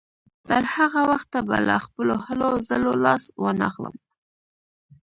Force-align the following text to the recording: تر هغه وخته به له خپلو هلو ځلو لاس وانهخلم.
تر 0.47 0.63
هغه 0.75 1.01
وخته 1.11 1.37
به 1.47 1.57
له 1.67 1.75
خپلو 1.85 2.15
هلو 2.25 2.49
ځلو 2.67 2.91
لاس 3.05 3.23
وانهخلم. 3.41 3.95